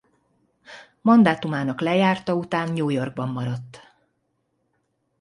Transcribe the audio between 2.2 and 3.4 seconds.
után New Yorkban